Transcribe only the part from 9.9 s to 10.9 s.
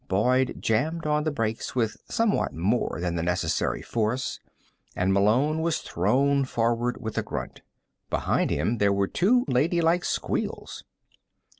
squeals.